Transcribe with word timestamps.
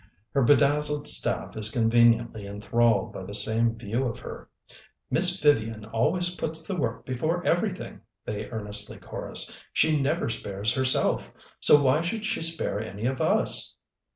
Her 0.33 0.41
bedazzled 0.41 1.07
staff 1.07 1.55
is 1.55 1.69
conveniently 1.69 2.47
en 2.47 2.59
thralled 2.59 3.13
by 3.13 3.23
the 3.23 3.35
same 3.35 3.75
view 3.75 4.03
of 4.07 4.17
her: 4.21 4.49
"Miss 5.11 5.39
Vivian 5.39 5.85
always 5.85 6.37
puts 6.37 6.65
the 6.65 6.75
work 6.75 7.05
before 7.05 7.45
everything," 7.45 8.01
they 8.25 8.49
earn 8.49 8.65
estly 8.65 8.99
chorus. 8.99 9.55
"She 9.71 10.01
never 10.01 10.27
spares 10.27 10.73
herself, 10.73 11.31
so 11.59 11.83
why 11.83 12.01
should 12.01 12.25
she 12.25 12.41
spare 12.41 12.79
any 12.79 13.05
of 13.05 13.21
us?" 13.21 13.77